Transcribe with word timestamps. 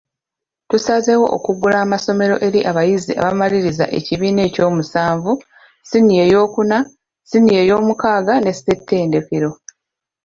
Tusazeewo 0.69 1.25
okuggula 1.37 1.77
amasomero 1.85 2.35
eri 2.47 2.59
abayizi 2.69 3.11
abamalirizza 3.19 3.85
ekibiina 3.97 4.41
ekyomusanvu, 4.47 5.31
siniya 5.89 6.23
eyookuna, 6.27 6.77
siniya 7.29 7.59
eyoomukaaga 7.63 8.33
ne 8.39 8.51
ssettendekero. 8.55 9.49